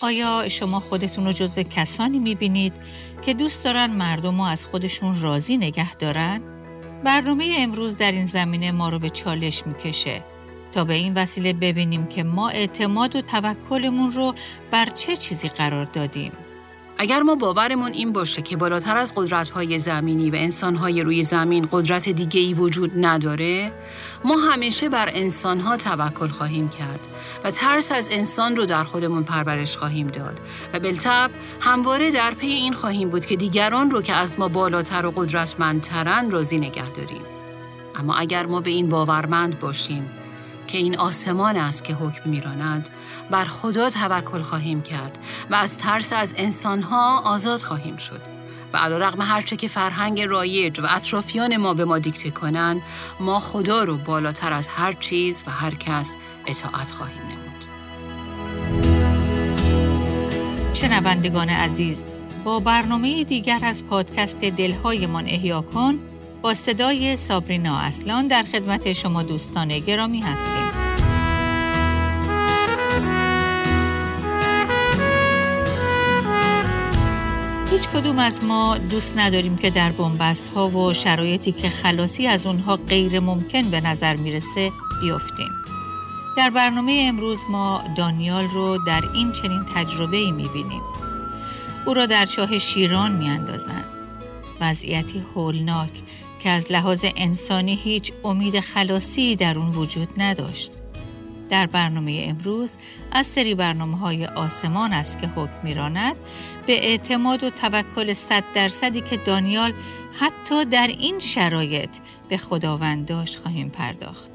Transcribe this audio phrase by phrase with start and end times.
[0.00, 2.72] آیا شما خودتون رو جزو کسانی می‌بینید
[3.22, 6.40] که دوست دارن مردم رو از خودشون راضی نگه دارن؟
[7.04, 10.24] برنامه امروز در این زمینه ما رو به چالش می‌کشه
[10.72, 14.34] تا به این وسیله ببینیم که ما اعتماد و توکلمون رو
[14.70, 16.32] بر چه چیزی قرار دادیم.
[16.98, 22.08] اگر ما باورمون این باشه که بالاتر از قدرت‌های زمینی و انسان‌های روی زمین قدرت
[22.08, 23.72] دیگه ای وجود نداره،
[24.24, 27.00] ما همیشه بر انسان‌ها توکل خواهیم کرد
[27.44, 30.40] و ترس از انسان رو در خودمون پرورش خواهیم داد
[30.72, 35.06] و بالطبع همواره در پی این خواهیم بود که دیگران رو که از ما بالاتر
[35.06, 37.22] و قدرتمندترن راضی نگه داریم.
[37.94, 40.10] اما اگر ما به این باورمند باشیم
[40.66, 42.88] که این آسمان است که حکم میراند
[43.30, 45.18] بر خدا توکل خواهیم کرد
[45.50, 48.36] و از ترس از انسانها آزاد خواهیم شد.
[48.72, 52.82] و علا رقم هرچه که فرهنگ رایج و اطرافیان ما به ما دیکته کنند
[53.20, 56.16] ما خدا رو بالاتر از هر چیز و هر کس
[56.46, 57.46] اطاعت خواهیم نمود.
[60.74, 62.04] شنوندگان عزیز
[62.44, 65.98] با برنامه دیگر از پادکست دلهایمان احیا کن
[66.54, 70.86] صدای سابرینا اصلان در خدمت شما دوستان گرامی هستیم.
[77.70, 82.46] هیچ کدوم از ما دوست نداریم که در بنبست ها و شرایطی که خلاصی از
[82.46, 85.50] اونها غیر ممکن به نظر می‌رسه بیفتیم.
[86.36, 90.82] در برنامه امروز ما دانیال رو در این چنین تجربه ای می‌بینیم.
[91.86, 93.84] او را در چاه شیران میاندازند.
[94.60, 95.90] وضعیتی هولناک
[96.40, 100.72] که از لحاظ انسانی هیچ امید خلاصی در اون وجود نداشت.
[101.48, 102.70] در برنامه امروز
[103.12, 106.16] از سری برنامه های آسمان است که حکم میراند
[106.66, 109.72] به اعتماد و توکل صد درصدی که دانیال
[110.20, 111.90] حتی در این شرایط
[112.28, 114.30] به خداوند داشت خواهیم پرداخت.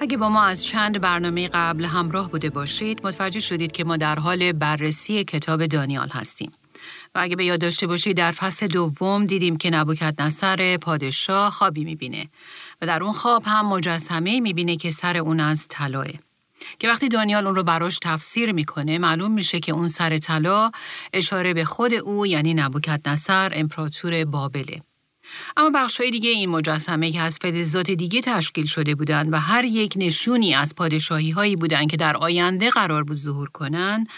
[0.00, 4.18] اگه با ما از چند برنامه قبل همراه بوده باشید متوجه شدید که ما در
[4.18, 6.52] حال بررسی کتاب دانیال هستیم.
[7.14, 11.84] و اگه به یاد داشته باشید در فصل دوم دیدیم که نبوکت نصر پادشاه خوابی
[11.84, 12.28] می‌بینه
[12.82, 16.06] و در اون خواب هم مجسمه می‌بینه که سر اون از طلاه
[16.78, 20.70] که وقتی دانیال اون رو براش تفسیر می‌کنه معلوم میشه که اون سر طلا
[21.12, 24.82] اشاره به خود او یعنی نبوکت نصر امپراتور بابله.
[25.56, 29.94] اما بخشای دیگه این مجسمه که از فلزات دیگه تشکیل شده بودند و هر یک
[29.96, 34.08] نشونی از پادشاهی هایی بودند که در آینده قرار بود ظهور کنند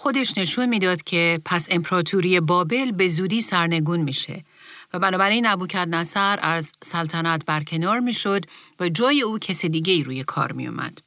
[0.00, 4.44] خودش نشون می‌داد که پس امپراتوری بابل به زودی سرنگون میشه
[4.92, 8.42] و بنابراین نبوکد نصر از سلطنت برکنار می‌شد
[8.80, 10.98] و جای او کس دیگه ای روی کار می اومد.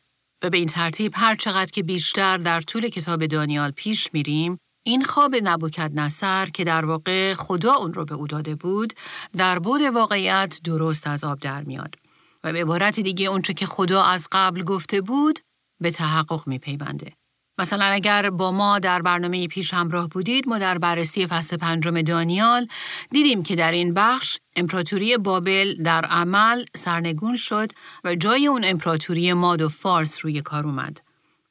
[0.43, 5.03] و به این ترتیب هر چقدر که بیشتر در طول کتاب دانیال پیش میریم این
[5.03, 8.93] خواب نبوکد نصر که در واقع خدا اون رو به او داده بود
[9.37, 11.95] در بود واقعیت درست از آب در میاد
[12.43, 15.39] و به عبارت دیگه اونچه که خدا از قبل گفته بود
[15.81, 17.13] به تحقق میپیونده.
[17.57, 22.67] مثلا اگر با ما در برنامه پیش همراه بودید ما در بررسی فصل پنجم دانیال
[23.11, 27.71] دیدیم که در این بخش امپراتوری بابل در عمل سرنگون شد
[28.03, 31.01] و جای اون امپراتوری ماد و فارس روی کار اومد.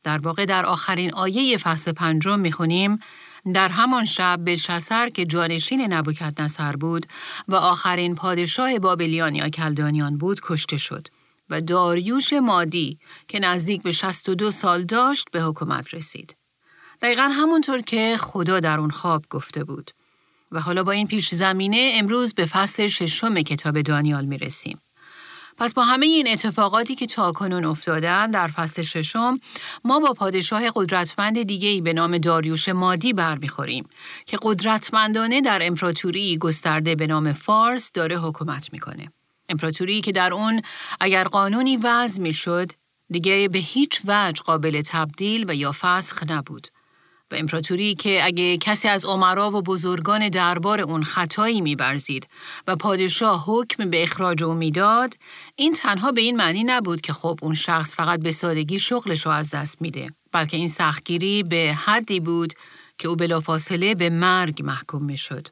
[0.02, 2.98] در واقع در آخرین آیه فصل پنجم می‌خونیم
[3.54, 7.06] در همان شب بلشسر که جانشین نبوکت نصر بود
[7.48, 11.08] و آخرین پادشاه بابلیان یا کلدانیان بود کشته شد.
[11.52, 12.98] و داریوش مادی
[13.28, 16.36] که نزدیک به 62 سال داشت به حکومت رسید.
[17.02, 19.90] دقیقا همونطور که خدا در اون خواب گفته بود.
[20.52, 24.78] و حالا با این پیش زمینه امروز به فصل ششم کتاب دانیال می رسیم.
[25.56, 29.38] پس با همه این اتفاقاتی که تاکنون افتادن در فصل ششم
[29.84, 33.88] ما با پادشاه قدرتمند دیگهی به نام داریوش مادی برمیخوریم
[34.26, 39.12] که قدرتمندانه در امپراتوری گسترده به نام فارس داره حکومت می‌کنه.
[39.52, 40.62] امپراتوری که در اون
[41.00, 42.72] اگر قانونی وضع می شد
[43.10, 46.68] دیگه به هیچ وجه قابل تبدیل و یا فسخ نبود.
[47.30, 52.26] و امپراتوری که اگه کسی از عمرا و بزرگان دربار اون خطایی میبرزید
[52.66, 55.14] و پادشاه حکم به اخراج او می‌داد
[55.56, 59.32] این تنها به این معنی نبود که خب اون شخص فقط به سادگی شغلش رو
[59.32, 62.52] از دست میده بلکه این سختگیری به حدی بود
[62.98, 65.48] که او بلافاصله به مرگ محکوم می‌شد.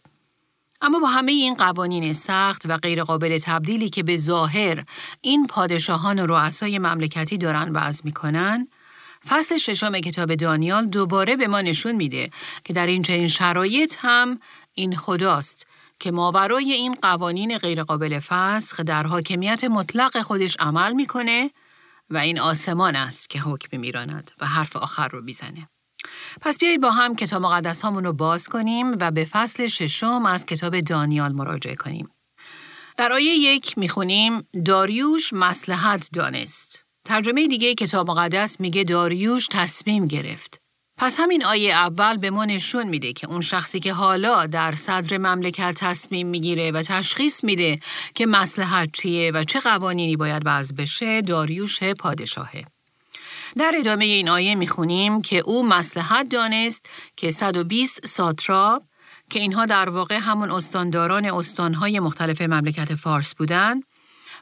[0.83, 4.85] اما با همه این قوانین سخت و غیرقابل تبدیلی که به ظاهر
[5.21, 8.69] این پادشاهان و رؤسای مملکتی دارن وضع می‌کنن،
[9.29, 12.31] فصل ششم کتاب دانیال دوباره به ما نشون میده
[12.65, 14.41] که در این چنین شرایط هم
[14.75, 15.67] این خداست
[15.99, 21.51] که ماورای این قوانین غیرقابل فسخ در حاکمیت مطلق خودش عمل می‌کنه
[22.11, 25.69] و این آسمان است که حکم میراند و حرف آخر رو بیزنه.
[26.41, 30.81] پس بیایید با هم کتاب مقدس رو باز کنیم و به فصل ششم از کتاب
[30.81, 32.09] دانیال مراجعه کنیم.
[32.97, 36.85] در آیه یک می‌خونیم داریوش مسلحت دانست.
[37.05, 40.61] ترجمه دیگه کتاب مقدس میگه داریوش تصمیم گرفت.
[40.97, 45.19] پس همین آیه اول به ما نشون میده که اون شخصی که حالا در صدر
[45.19, 47.81] مملکت تصمیم می‌گیره و تشخیص میده
[48.15, 52.65] که مسلحت چیه و چه قوانینی باید وضع بشه داریوش پادشاهه.
[53.57, 58.85] در ادامه این آیه می‌خونیم که او مسلحت دانست که 120 ساتراب
[59.31, 63.85] که اینها در واقع همون استانداران استانهای مختلف مملکت فارس بودند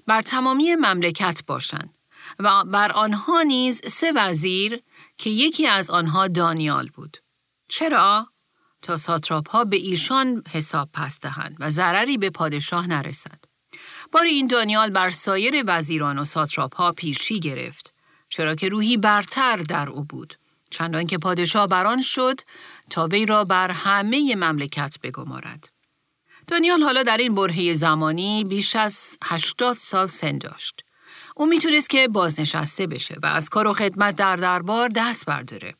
[0.07, 1.99] بر تمامی مملکت باشند
[2.39, 4.83] و بر آنها نیز سه وزیر
[5.19, 7.17] که یکی از آنها دانیال بود.
[7.69, 8.27] چرا؟
[8.83, 13.39] تا ساتراپ ها به ایشان حساب پس دهند و ضرری به پادشاه نرسد.
[14.13, 17.95] بار این دانیال بر سایر وزیران و ساتراپ ها پیشی گرفت
[18.29, 20.35] چرا که روحی برتر در او بود
[20.71, 22.41] چندان که پادشاه بران شد
[22.91, 25.71] تا وی را بر همه مملکت بگمارد.
[26.47, 30.85] دانیال حالا در این برهه زمانی بیش از 80 سال سن داشت.
[31.37, 35.75] او می‌تونست که بازنشسته بشه و از کار و خدمت در دربار دست برداره.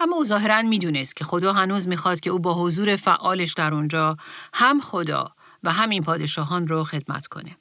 [0.00, 4.16] اما او ظاهرا می‌دونست که خدا هنوز می‌خواد که او با حضور فعالش در اونجا
[4.54, 7.56] هم خدا و هم این پادشاهان رو خدمت کنه.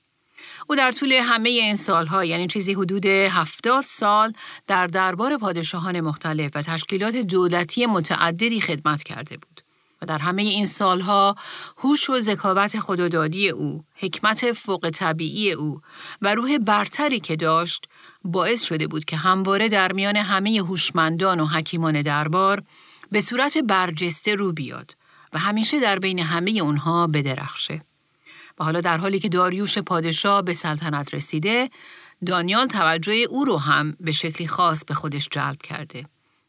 [0.69, 4.33] او در طول همه این سالها یعنی چیزی حدود هفتاد سال
[4.67, 9.61] در دربار پادشاهان مختلف و تشکیلات دولتی متعددی خدمت کرده بود.
[10.01, 11.35] و در همه این سالها
[11.77, 15.81] هوش و ذکاوت خدادادی او، حکمت فوق طبیعی او
[16.21, 17.85] و روح برتری که داشت
[18.23, 22.63] باعث شده بود که همواره در میان همه هوشمندان و حکیمان دربار
[23.11, 24.95] به صورت برجسته رو بیاد
[25.33, 27.88] و همیشه در بین همه اونها بدرخشه.
[28.59, 31.69] و حالا در حالی که داریوش پادشاه به سلطنت رسیده،
[32.25, 36.05] دانیال توجه او رو هم به شکلی خاص به خودش جلب کرده.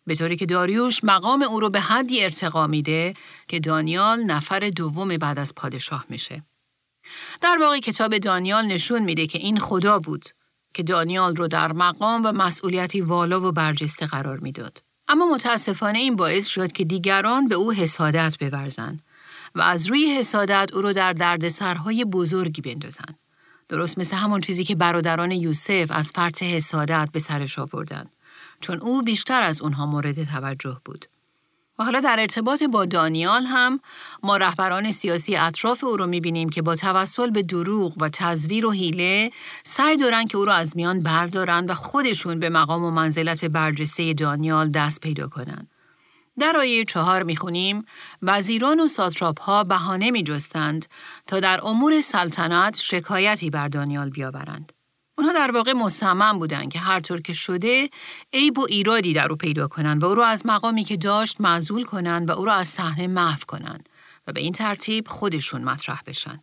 [0.07, 3.15] به طوری که داریوش مقام او رو به حدی ارتقا میده
[3.49, 6.43] که دانیال نفر دوم بعد از پادشاه میشه.
[7.43, 10.25] در واقع کتاب دانیال نشون میده که این خدا بود
[10.75, 14.83] که دانیال رو در مقام و مسئولیتی والا و برجسته قرار می‌داد.
[15.09, 19.03] اما متاسفانه این باعث شد که دیگران به او حسادت بورزند
[19.55, 23.14] و از روی حسادت او رو در دردسرهای بزرگی بندازن.
[23.69, 28.06] درست مثل همون چیزی که برادران یوسف از فرط حسادت به سرش آوردن.
[28.61, 31.06] چون او بیشتر از اونها مورد توجه بود.
[31.79, 33.81] و حالا در ارتباط با دانیال هم
[34.23, 38.70] ما رهبران سیاسی اطراف او رو می‌بینیم که با توسل به دروغ و تزویر و
[38.70, 39.31] حیله
[39.64, 44.12] سعی دارن که او را از میان بردارن و خودشون به مقام و منزلت برجسته
[44.12, 45.69] دانیال دست پیدا کنند.
[46.40, 47.84] در آیه چهار می‌خونیم
[48.22, 50.87] وزیران و ساتراپ ها بهانه می جستند
[51.26, 54.72] تا در امور سلطنت شکایتی بر دانیال بیاورند.
[55.19, 57.90] اونها در واقع مصمم بودند که هر طور که شده
[58.32, 61.84] عیب و ایرادی در او پیدا کنند و او را از مقامی که داشت معزول
[61.84, 63.88] کنند و او را از صحنه محو کنند
[64.26, 66.40] و به این ترتیب خودشون مطرح بشن.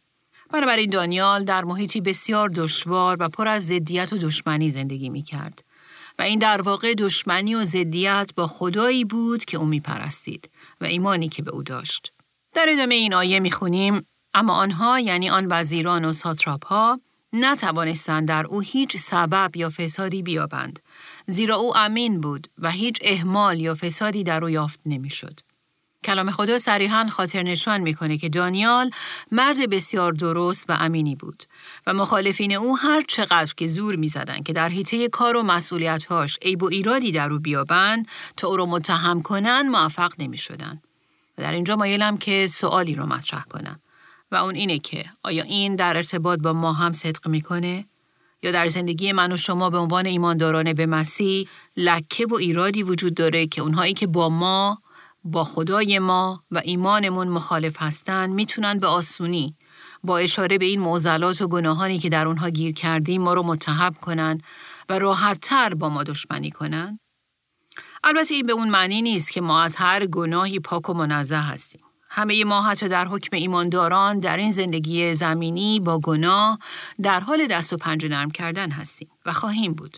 [0.50, 5.64] بنابراین دانیال در محیطی بسیار دشوار و پر از ضدیت و دشمنی زندگی می کرد.
[6.20, 10.50] و این در واقع دشمنی و ضدیت با خدایی بود که او میپرستید
[10.82, 12.14] و ایمانی که به او داشت.
[12.54, 17.02] در ادامه این آیه می‌خونیم اما آنها یعنی آن وزیران و ساتراپ ها
[17.34, 20.80] نتوانستند در او هیچ سبب یا فسادی بیابند
[21.28, 25.40] زیرا او امین بود و هیچ اهمال یا فسادی در او یافت نمی‌شد.
[26.04, 28.90] کلام خدا صریحا خاطر نشان می‌کنه که دانیال
[29.32, 31.44] مرد بسیار درست و امینی بود
[31.88, 36.64] و مخالفین او هر چقدر که زور می‌زدند که در حیطه کار و مسئولیتهاش عیب
[36.64, 38.08] و ایرادی در او بیابند
[38.38, 40.82] تا او را متهم کنند موفق نمی شدن.
[41.38, 43.80] و در اینجا مایلم که سوالی رو مطرح کنم
[44.32, 47.86] و اون اینه که آیا این در ارتباط با ما هم صدق می‌کنه؟
[48.44, 53.14] یا در زندگی من و شما به عنوان ایمانداران به مسیح لکه و ایرادی وجود
[53.14, 54.82] داره که اونهایی که با ما
[55.32, 59.56] با خدای ما و ایمانمون مخالف هستند می‌تونن به آسونی
[60.04, 63.94] با اشاره به این معضلات و گناهانی که در اونها گیر کردیم ما رو متحب
[63.94, 64.42] کنن
[64.90, 67.00] و راحتتر با ما دشمنی کنن؟
[68.04, 71.82] البته این به اون معنی نیست که ما از هر گناهی پاک و منزه هستیم.
[72.10, 76.60] همه ما حتی در حکم ایمانداران در این زندگی زمینی با گناه
[77.02, 79.98] در حال دست و پنجه نرم کردن هستیم و خواهیم بود.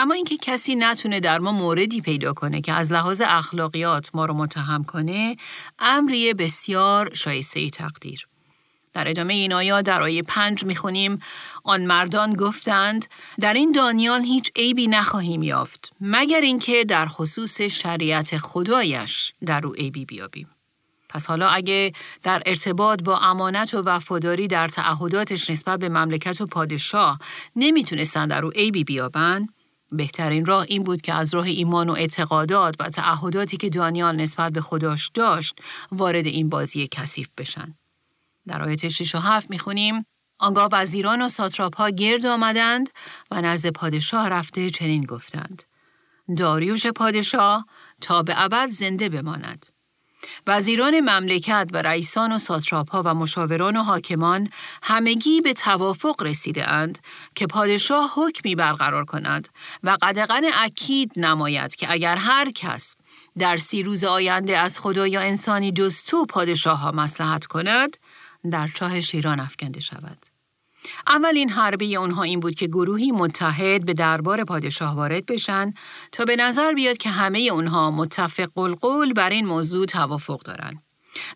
[0.00, 4.34] اما اینکه کسی نتونه در ما موردی پیدا کنه که از لحاظ اخلاقیات ما رو
[4.34, 5.36] متهم کنه
[5.78, 8.26] امری بسیار شایسته تقدیر.
[8.94, 11.18] در ادامه این آیا در آیه پنج می‌خونیم
[11.64, 13.06] آن مردان گفتند
[13.40, 19.72] در این دانیال هیچ عیبی نخواهیم یافت مگر اینکه در خصوص شریعت خدایش در او
[19.72, 20.48] عیبی بیابیم.
[21.08, 21.92] پس حالا اگه
[22.22, 27.18] در ارتباط با امانت و وفاداری در تعهداتش نسبت به مملکت و پادشاه
[27.56, 29.48] نمی‌تونستن در او عیبی بیابن
[29.92, 34.52] بهترین راه این بود که از راه ایمان و اعتقادات و تعهداتی که دانیال نسبت
[34.52, 35.54] به خداش داشت
[35.92, 37.74] وارد این بازی کثیف بشن.
[38.46, 40.06] در آیت 6 و 7 می‌خونیم
[40.38, 42.90] آنگاه وزیران و ساتراپ ها گرد آمدند
[43.30, 45.62] و نزد پادشاه رفته چنین گفتند.
[46.36, 47.66] داریوش پادشاه
[48.00, 49.66] تا به ابد زنده بماند.
[50.50, 54.50] وزیران مملکت و رئیسان و ساتراپ و مشاوران و حاکمان
[54.82, 56.98] همگی به توافق رسیده اند
[57.34, 59.48] که پادشاه حکمی برقرار کند
[59.82, 62.94] و قدغن اکید نماید که اگر هر کس
[63.38, 67.96] در سی روز آینده از خدا یا انسانی جز تو پادشاه ها مسلحت کند
[68.50, 70.39] در چاه شیران افکنده شود.
[71.06, 75.74] اولین حربه اونها این بود که گروهی متحد به دربار پادشاه وارد بشن
[76.12, 80.82] تا به نظر بیاد که همه اونها متفق القول بر این موضوع توافق دارن.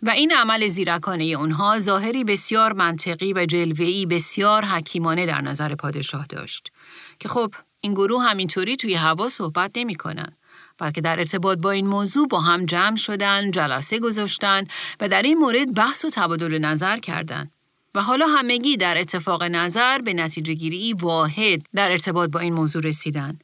[0.02, 6.26] و این عمل زیرکانه اونها ظاهری بسیار منطقی و جلوهی بسیار حکیمانه در نظر پادشاه
[6.26, 6.72] داشت
[7.18, 10.36] که خب این گروه همینطوری توی هوا صحبت نمی‌کنن
[10.78, 14.64] بلکه در ارتباط با این موضوع با هم جمع شدن، جلسه گذاشتن
[15.00, 17.53] و در این مورد بحث و تبادل نظر کردند.
[17.94, 22.82] و حالا همگی در اتفاق نظر به نتیجه گیری واحد در ارتباط با این موضوع
[22.82, 23.38] رسیدن.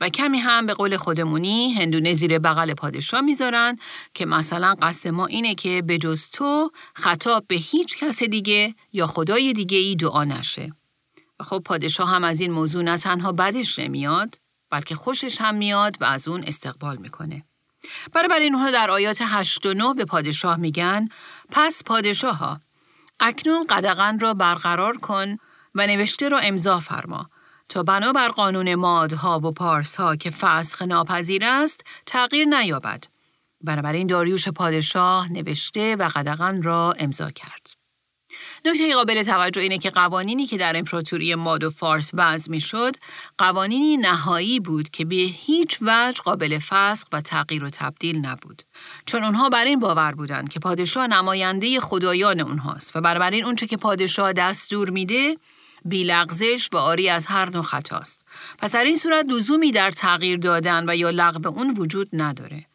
[0.00, 3.78] و کمی هم به قول خودمونی هندونه زیر بغل پادشاه می‌ذارن
[4.14, 9.06] که مثلا قصد ما اینه که به جز تو خطاب به هیچ کس دیگه یا
[9.06, 10.72] خدای دیگه ای دعا نشه.
[11.40, 14.40] و خب پادشاه هم از این موضوع نه تنها بدش نمیاد
[14.70, 17.44] بلکه خوشش هم میاد و از اون استقبال می‌کنه.
[18.12, 21.08] برای اونها در آیات 8 و 9 به پادشاه میگن
[21.50, 22.60] پس پادشاه ها
[23.20, 25.36] اکنون قدغن را برقرار کن
[25.74, 27.30] و نوشته را امضا فرما
[27.68, 33.04] تا بنابر قانون مادها و پارسها که فسخ ناپذیر است تغییر نیابد.
[33.60, 37.79] بنابراین داریوش پادشاه نوشته و قدغن را امضا کرد.
[38.64, 42.96] نکته قابل توجه اینه که قوانینی که در امپراتوری ماد و فارس وضع می شد
[43.38, 48.62] قوانینی نهایی بود که به هیچ وجه قابل فسخ و تغییر و تبدیل نبود.
[49.06, 53.76] چون اونها بر این باور بودند که پادشاه نماینده خدایان اونهاست و بنابراین اونچه که
[53.76, 55.36] پادشاه دستور میده
[55.84, 58.26] بیلغزش و آری از هر نوع خطاست.
[58.58, 62.66] پس در این صورت لزومی در تغییر دادن و یا لغو اون وجود نداره.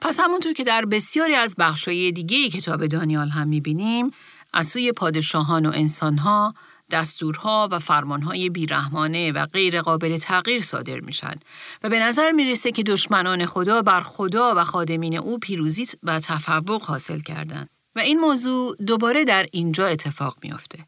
[0.00, 4.10] پس همونطور که در بسیاری از بخشای دیگه کتاب دانیال هم می‌بینیم
[4.56, 6.54] از سوی پادشاهان و انسانها
[6.90, 11.34] دستورها و فرمانهای بیرحمانه و غیر قابل تغییر صادر میشن
[11.82, 16.82] و به نظر می‌رسه که دشمنان خدا بر خدا و خادمین او پیروزی و تفوق
[16.82, 20.86] حاصل کردند و این موضوع دوباره در اینجا اتفاق میافته.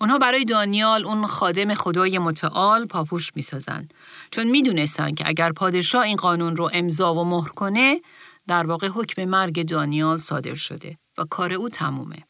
[0.00, 3.94] اونها برای دانیال اون خادم خدای متعال پاپوش می‌سازند
[4.30, 8.00] چون می‌دونستند که اگر پادشاه این قانون رو امضا و مهر کنه
[8.48, 12.29] در واقع حکم مرگ دانیال صادر شده و کار او تمومه.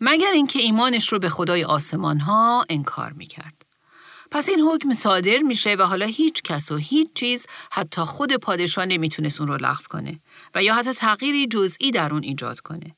[0.00, 3.66] مگر اینکه ایمانش رو به خدای آسمان ها انکار می‌کرد.
[4.30, 8.86] پس این حکم صادر میشه و حالا هیچ کس و هیچ چیز حتی خود پادشاه
[8.86, 10.20] نمی‌تونست اون رو لغو کنه
[10.54, 12.96] و یا حتی تغییری جزئی در اون ایجاد کنه.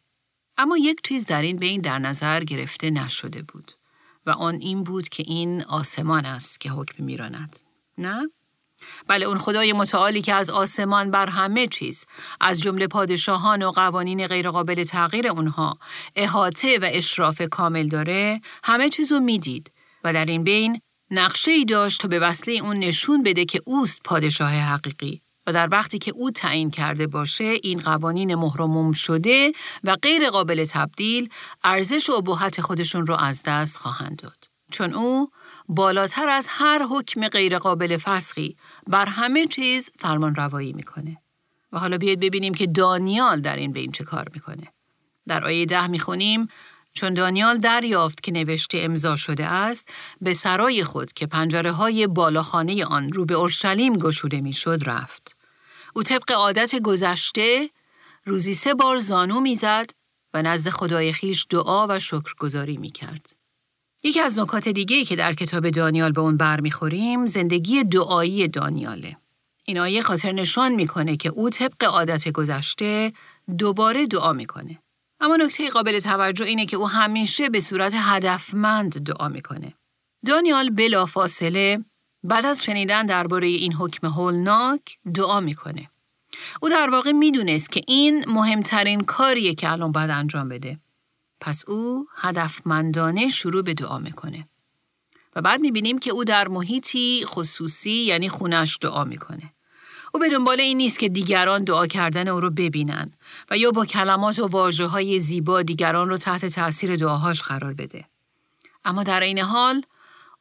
[0.58, 3.72] اما یک چیز در این بین در نظر گرفته نشده بود
[4.26, 7.58] و آن این بود که این آسمان است که حکم میراند.
[7.98, 8.30] نه؟
[9.08, 12.06] بله اون خدای متعالی که از آسمان بر همه چیز
[12.40, 15.78] از جمله پادشاهان و قوانین غیرقابل تغییر اونها
[16.16, 19.72] احاطه و اشراف کامل داره همه چیز رو می‌دید
[20.04, 24.00] و در این بین نقشه ای داشت تا به وصله اون نشون بده که اوست
[24.04, 29.52] پادشاه حقیقی و در وقتی که او تعیین کرده باشه این قوانین محرموم شده
[29.84, 31.28] و غیر قابل تبدیل
[31.64, 34.44] ارزش و ابهت خودشون رو از دست خواهند داد.
[34.70, 35.30] چون او
[35.68, 41.18] بالاتر از هر حکم غیرقابل فسخی بر همه چیز فرمان روایی می‌کنه.
[41.72, 44.72] و حالا بیاید ببینیم که دانیال در این بین چه کار می‌کنه.
[45.28, 46.48] در آیه ده می‌خونیم
[46.94, 49.88] چون دانیال دریافت که نوشته امضا شده است
[50.20, 55.36] به سرای خود که پنجره های بالاخانه آن رو به اورشلیم گشوده می‌شد رفت.
[55.94, 57.70] او طبق عادت گذشته
[58.24, 59.90] روزی سه بار زانو می‌زد
[60.34, 63.36] و نزد خدای خیش دعا و شکرگزاری می‌کرد.
[64.04, 69.16] یکی از نکات دیگه که در کتاب دانیال به اون برمیخوریم زندگی دعایی دانیاله.
[69.64, 73.12] این آیه خاطر نشان می‌کنه که او طبق عادت گذشته
[73.58, 74.78] دوباره دعا می‌کنه.
[75.20, 79.74] اما نکته قابل توجه اینه که او همیشه به صورت هدفمند دعا می‌کنه.
[80.26, 81.84] دانیال بلا فاصله
[82.24, 85.90] بعد از شنیدن درباره این حکم هولناک دعا می‌کنه.
[86.62, 90.78] او در واقع می‌دونست که این مهمترین کاریه که الان باید انجام بده.
[91.44, 94.48] پس او هدفمندانه شروع به دعا می‌کنه.
[95.36, 99.52] و بعد می‌بینیم که او در محیطی خصوصی یعنی خونش دعا می‌کنه.
[100.14, 103.12] او به دنبال این نیست که دیگران دعا کردن او رو ببینن
[103.50, 108.04] و یا با کلمات و واجه های زیبا دیگران رو تحت تاثیر دعاهاش قرار بده.
[108.84, 109.82] اما در این حال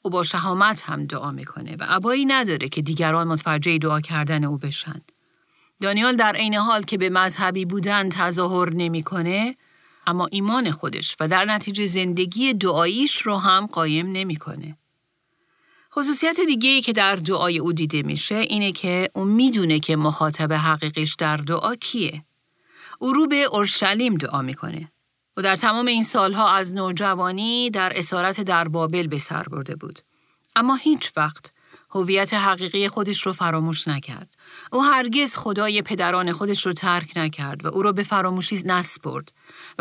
[0.01, 4.58] او با شهامت هم دعا می‌کنه و عبایی نداره که دیگران متوجه دعا کردن او
[4.58, 5.01] بشن.
[5.81, 9.55] دانیال در عین حال که به مذهبی بودن تظاهر نمی‌کنه
[10.08, 14.77] اما ایمان خودش و در نتیجه زندگی دعاییش رو هم قایم نمی‌کنه.
[15.93, 20.53] خصوصیت دیگه ای که در دعای او دیده میشه اینه که او می‌دونه که مخاطب
[20.53, 22.24] حقیقیش در دعا کیه.
[23.00, 24.91] او رو به اورشلیم دعا می‌کنه.
[25.38, 30.00] و در تمام این سالها از نوجوانی در اسارت در بابل به سر برده بود.
[30.55, 31.51] اما هیچ وقت
[31.89, 34.29] هویت حقیقی خودش رو فراموش نکرد.
[34.72, 39.31] او هرگز خدای پدران خودش رو ترک نکرد و او را به فراموشی نسپرد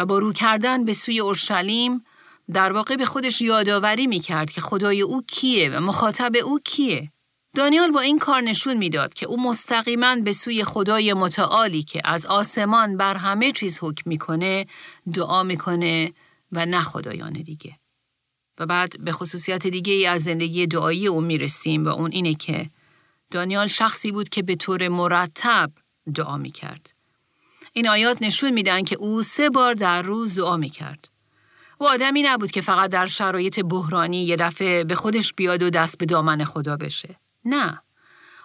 [0.01, 2.05] و با رو کردن به سوی اورشلیم
[2.53, 7.13] در واقع به خودش یادآوری می کرد که خدای او کیه و مخاطب او کیه.
[7.55, 12.27] دانیال با این کار نشون می‌داد که او مستقیما به سوی خدای متعالی که از
[12.27, 14.67] آسمان بر همه چیز حکم می‌کنه
[15.15, 16.13] دعا می‌کنه
[16.53, 17.77] و نه خدایان دیگه.
[18.59, 22.71] و بعد به خصوصیت دیگه ای از زندگی دعایی او می‌رسیم و اون اینه که
[23.31, 25.73] دانیال شخصی بود که به طور مرتب
[26.15, 27.00] دعا می‌کرد.
[27.73, 31.09] این آیات نشون میدن که او سه بار در روز دعا می‌کرد.
[31.79, 35.99] او آدمی نبود که فقط در شرایط بحرانی یه دفعه به خودش بیاد و دست
[35.99, 37.17] به دامن خدا بشه.
[37.45, 37.83] نه.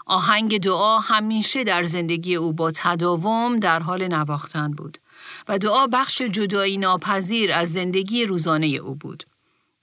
[0.06, 4.98] آهنگ دعا همیشه در زندگی او با تداوم در حال نواختن بود
[5.48, 9.24] و دعا بخش جدایی ناپذیر از زندگی روزانه او بود.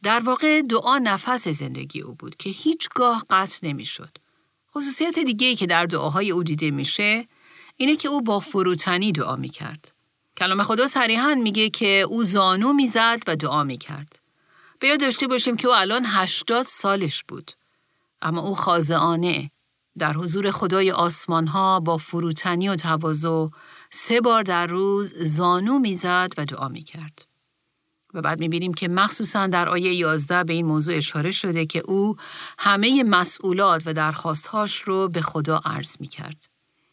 [0.02, 4.18] در واقع دعا نفس زندگی او بود که هیچگاه قطع نمی‌شد.
[4.74, 7.28] خصوصیت دیگه که در دعاهای او دیده میشه
[7.82, 9.92] اینه که او با فروتنی دعا می‌کرد.
[10.36, 14.20] کلام خدا صریحا میگه که او زانو می‌زد و دعا می‌کرد.
[14.78, 17.52] به یاد داشته باشیم که او الان هشتاد سالش بود.
[18.22, 19.50] اما او خازعانه
[19.98, 23.46] در حضور خدای آسمان ها با فروتنی و تواضع
[23.90, 27.26] سه بار در روز زانو می‌زد و دعا می‌کرد.
[28.14, 32.16] و بعد می‌بینیم که مخصوصا در آیه 11 به این موضوع اشاره شده که او
[32.58, 36.51] همه مسئولات و درخواستهاش رو به خدا عرض می‌کرد.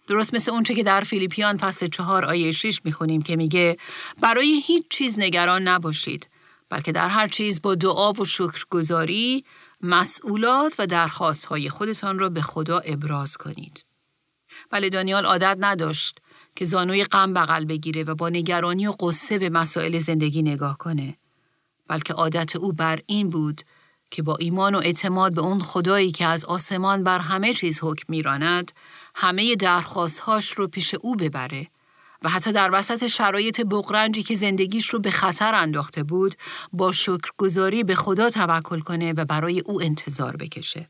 [0.09, 3.77] درست مثل اونچه که در فیلیپیان فصل چهار آیه 6 می‌خونیم که میگه
[4.21, 6.29] برای هیچ چیز نگران نباشید
[6.69, 9.45] بلکه در هر چیز با دعا و شکرگزاری
[9.81, 13.85] مسئولات و درخواست های خودتان را به خدا ابراز کنید.
[14.69, 16.19] بله دانیال عادت نداشت
[16.55, 21.17] که زانوی غم بغل بگیره و با نگرانی و قصه به مسائل زندگی نگاه کنه.
[21.87, 23.61] بلکه عادت او بر این بود
[24.11, 28.05] که با ایمان و اعتماد به اون خدایی که از آسمان بر همه چیز حکم
[28.09, 28.71] میراند
[29.21, 31.67] همه درخواستهاش رو پیش او ببره
[32.21, 36.35] و حتی در وسط شرایط بغرنجی که زندگیش رو به خطر انداخته بود
[36.73, 40.89] با شکرگزاری به خدا توکل کنه و برای او انتظار بکشه.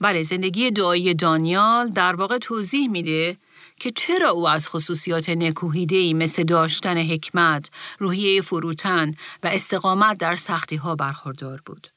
[0.00, 3.36] بله زندگی دعایی دانیال در واقع توضیح میده
[3.80, 10.76] که چرا او از خصوصیات نکوهیدهی مثل داشتن حکمت، روحیه فروتن و استقامت در سختی
[10.76, 11.88] ها برخوردار بود.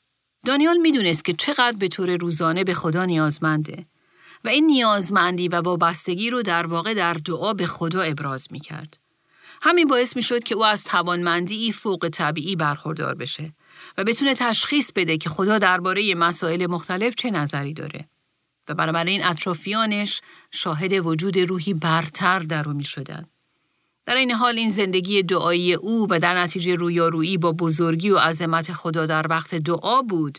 [0.46, 3.86] دانیال می‌دونست که چقدر به طور روزانه به خدا نیازمنده
[4.46, 8.98] و این نیازمندی و وابستگی رو در واقع در دعا به خدا ابراز می کرد.
[9.62, 13.54] همین باعث می شد که او از توانمندی فوق طبیعی برخوردار بشه
[13.98, 18.10] و بتونه تشخیص بده که خدا درباره مسائل مختلف چه نظری داره.
[18.68, 23.26] و بنابراین اطرافیانش شاهد وجود روحی برتر در او می شدن.
[24.06, 28.74] در این حال این زندگی دعایی او و در نتیجه رویارویی با بزرگی و عظمت
[28.74, 30.38] خدا در وقت دعا بود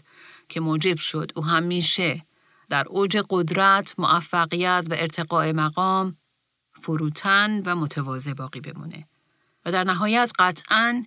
[0.48, 2.26] که موجب شد او همیشه
[2.68, 6.16] در اوج قدرت، موفقیت و ارتقاء مقام
[6.82, 9.08] فروتن و متواضع باقی بمونه.
[9.64, 11.04] و در نهایت قطعا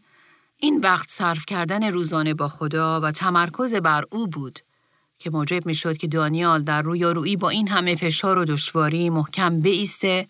[0.58, 4.60] این وقت صرف کردن روزانه با خدا و تمرکز بر او بود
[5.20, 9.60] که موجب می شد که دانیال در رویارویی با این همه فشار و دشواری محکم
[9.60, 10.28] بیسته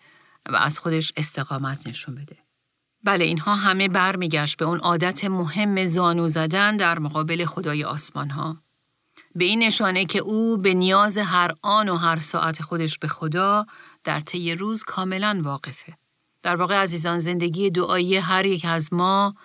[0.49, 2.37] و از خودش استقامت نشون بده.
[3.03, 8.57] بله اینها همه برمیگشت به اون عادت مهم زانو زدن در مقابل خدای آسمان ها.
[9.35, 13.65] به این نشانه که او به نیاز هر آن و هر ساعت خودش به خدا
[14.03, 15.97] در طی روز کاملا واقفه.
[16.43, 19.35] در واقع عزیزان زندگی دعایی هر یک از ما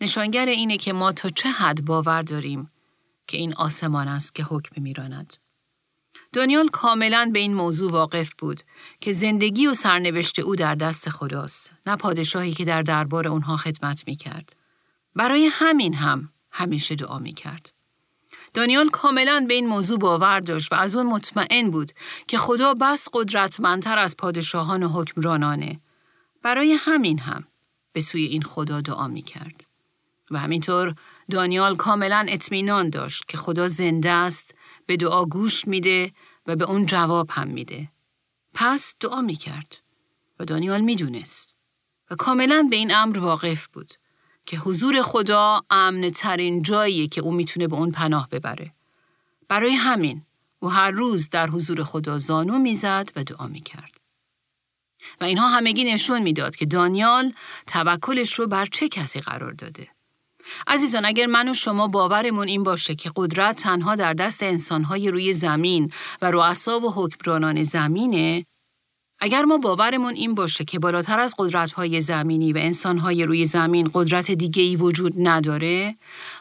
[0.00, 2.70] نشانگر اینه که ما تا چه حد باور داریم
[3.26, 5.36] که این آسمان است که حکم میراند.
[6.32, 8.60] دانیال کاملا به این موضوع واقف بود
[9.00, 14.02] که زندگی و سرنوشت او در دست خداست نه پادشاهی که در دربار اونها خدمت
[14.06, 14.56] می کرد.
[15.16, 17.72] برای همین هم همیشه دعا می کرد.
[18.54, 21.92] دانیال کاملا به این موضوع باور داشت و از اون مطمئن بود
[22.28, 25.80] که خدا بس قدرتمندتر از پادشاهان و حکمرانانه.
[26.42, 27.46] برای همین هم
[27.92, 29.66] به سوی این خدا دعا می کرد.
[30.30, 30.94] و همینطور
[31.30, 34.54] دانیال کاملا اطمینان داشت که خدا زنده است
[34.86, 36.12] به دعا گوش میده
[36.46, 37.88] و به اون جواب هم میده.
[38.54, 39.76] پس دعا می‌کرد
[40.38, 41.56] و دانیال می‌دونست
[42.10, 43.92] و کاملا به این امر واقف بود
[44.50, 48.72] که حضور خدا امن ترین جاییه که او می‌تونه به اون پناه ببره.
[49.48, 50.22] برای همین
[50.60, 53.92] او هر روز در حضور خدا زانو می‌زد و دعا می‌کرد.
[55.20, 57.32] و اینها همگی نشون می‌داد که دانیال
[57.66, 59.88] توکلش رو بر چه کسی قرار داده.
[60.66, 65.32] عزیزان اگر من و شما باورمون این باشه که قدرت تنها در دست انسانهای روی
[65.32, 68.46] زمین و رؤسا و حکمرانان زمینه
[69.20, 74.30] اگر ما باورمون این باشه که بالاتر از قدرت‌های زمینی و انسان‌های روی زمین قدرت
[74.30, 75.96] دیگه ای وجود نداره،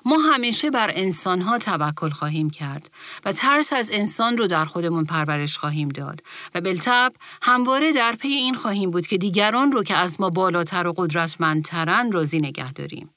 [0.06, 2.92] ما همیشه بر انسان‌ها توکل خواهیم کرد
[3.26, 6.24] و ترس از انسان رو در خودمون پرورش خواهیم داد
[6.56, 10.88] و بالطب همواره در پی این خواهیم بود که دیگران رو که از ما بالاتر
[10.88, 13.10] و قدرتمندترن راضی نگه داریم.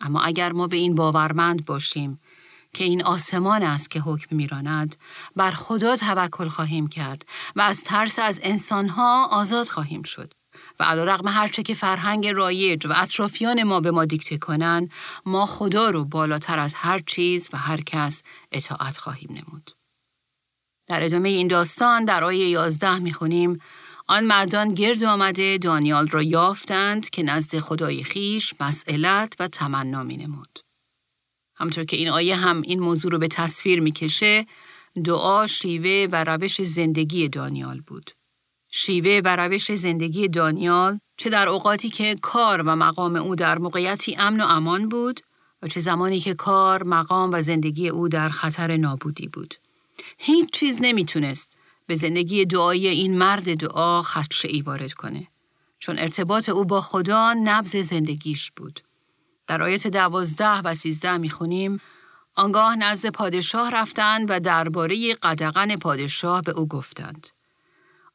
[0.00, 2.20] اما اگر ما به این باورمند باشیم
[2.74, 4.96] که این آسمان است که حکم میراند
[5.36, 10.32] بر خدا توکل خواهیم کرد و از ترس از انسانها آزاد خواهیم شد
[10.80, 14.90] و علا رقم هرچه که فرهنگ رایج و اطرافیان ما به ما دیکته کنند
[15.26, 19.70] ما خدا رو بالاتر از هر چیز و هر کس اطاعت خواهیم نمود.
[20.88, 23.60] در ادامه این داستان در آیه 11 می‌خونیم
[24.06, 30.16] آن مردان گرد آمده دانیال را یافتند که نزد خدای خیش مسئلت و تمنا می
[30.16, 30.63] نمود.
[31.56, 34.46] همطور که این آیه هم این موضوع رو به تصویر می‌کشه
[35.04, 38.10] دعا شیوه و روش زندگی دانیال بود.
[38.70, 44.16] شیوه و روش زندگی دانیال چه در اوقاتی که کار و مقام او در موقعیتی
[44.18, 45.20] امن و امان بود
[45.62, 49.54] و چه زمانی که کار، مقام و زندگی او در خطر نابودی بود.
[50.18, 55.28] هیچ چیز نمی‌تونست به زندگی دعایی این مرد دعا خدشه ای وارد کنه.
[55.78, 58.80] چون ارتباط او با خدا نبز زندگیش بود.
[59.46, 61.80] در آیت دوازده و سیزده می‌خونیم
[62.36, 67.26] آنگاه نزد پادشاه رفتند و درباره قدغن پادشاه به او گفتند.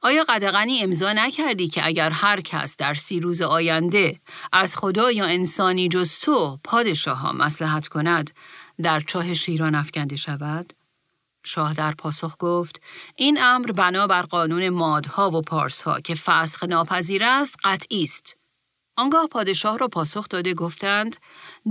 [0.01, 4.19] آیا قدغنی امضا نکردی که اگر هر کس در سی روز آینده
[4.51, 8.31] از خدا یا انسانی جز تو پادشاه ها مسلحت کند
[8.81, 10.73] در چاه شیران افکنده شود؟
[11.43, 12.81] شاه در پاسخ گفت
[13.15, 18.38] این امر بنا بر قانون مادها و پارسها که فسخ ناپذیر است قطعی است
[18.99, 21.17] آنگاه پادشاه را پاسخ داده گفتند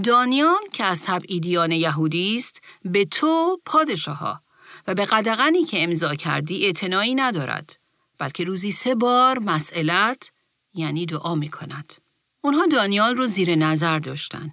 [0.04, 4.42] دانیان که از تبعیدیان یهودی است به تو پادشاه
[4.86, 7.78] و به قدغنی که امضا کردی اعتنایی ندارد
[8.18, 10.30] بلکه روزی سه بار مسئلت
[10.74, 11.92] یعنی دعا می کند.
[12.40, 14.52] اونها دانیال رو زیر نظر داشتن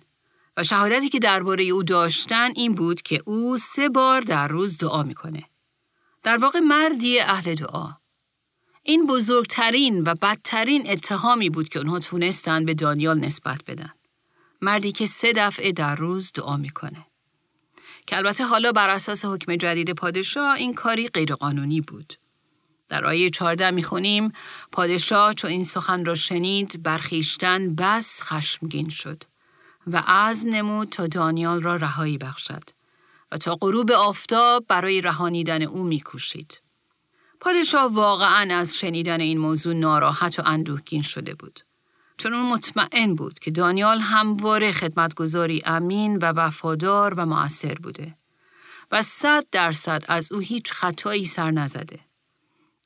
[0.57, 5.03] و شهادتی که درباره او داشتن این بود که او سه بار در روز دعا
[5.03, 5.43] می‌کنه.
[6.23, 7.88] در واقع مردی اهل دعا
[8.87, 13.93] این بزرگترین و بدترین اتهامی بود که اونها تونستن به دانیال نسبت بدن.
[14.61, 17.05] مردی که سه دفعه در روز دعا می‌کنه.
[18.07, 22.13] که البته حالا بر اساس حکم جدید پادشاه این کاری غیرقانونی بود.
[22.89, 24.31] در آیه 14 می‌خونیم
[24.71, 29.23] پادشاه چون این سخن را شنید برخیشتن بس خشمگین شد
[29.87, 32.63] و عزم نمود تا دانیال را رهایی بخشد
[33.31, 36.64] و تا غروب آفتاب برای رهانیدن او میکوشید.
[37.45, 41.60] پادشاه واقعا از شنیدن این موضوع ناراحت و اندوهگین شده بود.
[42.17, 48.17] چون اون مطمئن بود که دانیال همواره خدمتگذاری امین و وفادار و مؤثر بوده
[48.91, 51.99] و صد درصد از او هیچ خطایی سر نزده.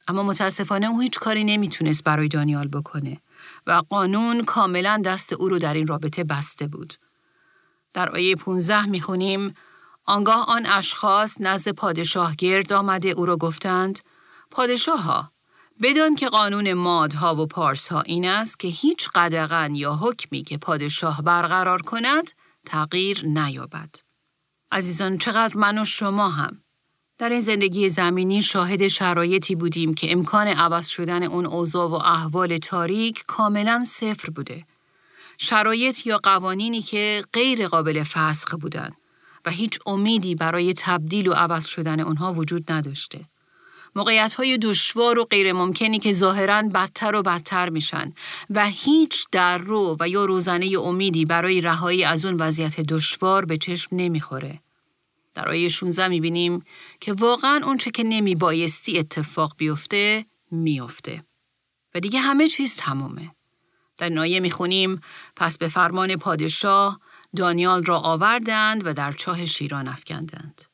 [0.07, 3.21] اما متاسفانه او هیچ کاری نمی‌تونست برای دانیال بکنه
[3.67, 6.93] و قانون کاملا دست او رو در این رابطه بسته بود.
[7.93, 9.53] در آیه 15 می‌خونیم
[10.05, 13.99] آنگاه آن اشخاص نزد پادشاه گرد آمده او را گفتند
[14.51, 15.31] پادشاه ها
[15.81, 21.21] بدان که قانون مادها و پارسها این است که هیچ قدغن یا حکمی که پادشاه
[21.21, 22.31] برقرار کند
[22.65, 23.89] تغییر نیابد.
[24.71, 26.63] عزیزان چقدر من و شما هم
[27.17, 32.57] در این زندگی زمینی شاهد شرایطی بودیم که امکان عوض شدن اون اوضاع و احوال
[32.57, 34.65] تاریک کاملا صفر بوده.
[35.37, 38.95] شرایط یا قوانینی که غیر قابل فسخ بودند
[39.45, 43.25] و هیچ امیدی برای تبدیل و عوض شدن اونها وجود نداشته.
[43.95, 48.13] موقعیت های دشوار و غیر ممکنی که ظاهرا بدتر و بدتر میشن
[48.49, 53.57] و هیچ در رو و یا روزنه امیدی برای رهایی از اون وضعیت دشوار به
[53.57, 54.61] چشم نمی‌خوره.
[55.33, 56.63] در آیه 16 می‌بینیم
[56.99, 61.23] که واقعا اون چه که نمی بایستی اتفاق بیفته میفته.
[61.95, 63.31] و دیگه همه چیز تمومه.
[63.97, 65.01] در نایه می‌خونیم
[65.35, 66.99] پس به فرمان پادشاه
[67.35, 70.68] دانیال را آوردند و در چاه شیران افکندند.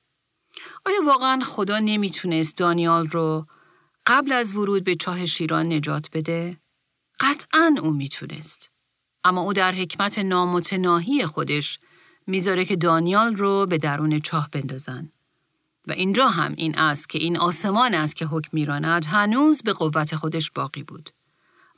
[0.85, 3.47] آیا واقعا خدا نمی‌تونست دانیال رو
[4.05, 6.57] قبل از ورود به چاه شیران نجات بده؟
[7.19, 8.71] قطعا او می‌تونست.
[9.23, 11.79] اما او در حکمت نامتناهی خودش
[12.27, 15.11] می‌ذاره که دانیال رو به درون چاه بندازن.
[15.87, 20.15] و اینجا هم این است که این آسمان است که حکم میراند هنوز به قوت
[20.15, 21.09] خودش باقی بود.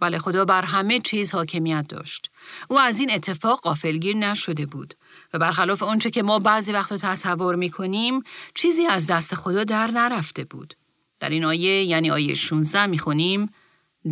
[0.01, 2.31] ولی خدا بر همه چیز حاکمیت داشت.
[2.69, 4.93] او از این اتفاق قافلگیر نشده بود
[5.37, 8.23] برخلاف آنچه که ما بعضی وقت تصور می کنیم
[8.55, 10.73] چیزی از دست خدا در نرفته بود.
[11.19, 13.49] در این آیه یعنی آیه 16 می خونیم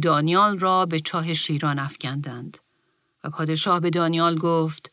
[0.01, 2.57] دانیال را به چاه شیران افکندند
[3.23, 4.91] و پادشاه به دانیال گفت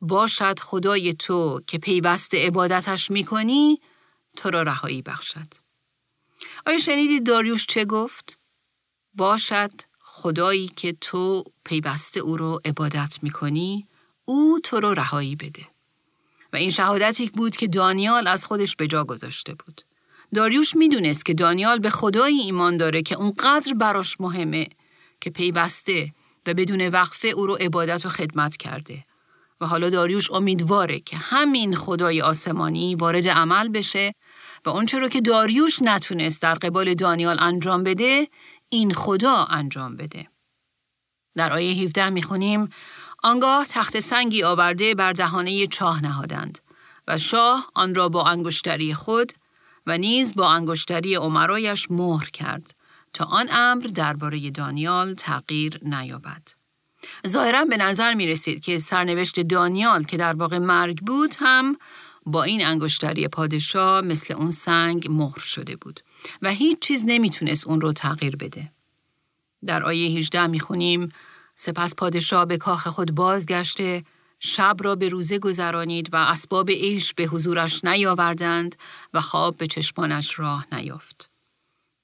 [0.00, 3.80] باشد خدای تو که پیوست عبادتش می‌کنی
[4.36, 5.54] تو را رهایی بخشد.
[6.66, 8.38] آیا شنیدید داریوش چه گفت؟
[9.14, 13.86] باشد خدایی که تو پیوسته او رو عبادت می‌کنی
[14.30, 15.66] او تو رو رهایی بده.
[16.52, 19.80] و این شهادتی بود که دانیال از خودش به جا گذاشته بود.
[20.34, 24.68] داریوش می‌دونست که دانیال به خدایی ایمان داره که اونقدر براش مهمه
[25.20, 26.12] که پیوسته
[26.46, 29.04] و بدون وقفه او رو عبادت و خدمت کرده.
[29.60, 34.12] و حالا داریوش امیدواره که همین خدای آسمانی وارد عمل بشه
[34.66, 38.28] و اونچه رو که داریوش نتونست در قبال دانیال انجام بده
[38.68, 40.28] این خدا انجام بده.
[41.36, 42.68] در آیه 17 می‌خونیم
[43.22, 46.58] آنگاه تخت سنگی آورده بر دهانه چاه نهادند
[47.08, 49.32] و شاه آن را با انگشتری خود
[49.86, 52.74] و نیز با انگشتری عمرایش مهر کرد
[53.12, 56.42] تا آن امر درباره دانیال تغییر نیابد.
[57.26, 61.76] ظاهرا به نظر می رسید که سرنوشت دانیال که در واقع مرگ بود هم
[62.26, 66.00] با این انگشتری پادشاه مثل اون سنگ مهر شده بود
[66.42, 68.72] و هیچ چیز نمی‌تونست اون رو تغییر بده.
[69.66, 71.12] در آیه 18 می‌خونیم
[71.60, 74.04] سپس پادشاه به کاخ خود بازگشته
[74.38, 78.76] شب را به روزه گذرانید و اسباب عیش به حضورش نیاوردند
[79.14, 81.30] و خواب به چشمانش راه نیافت.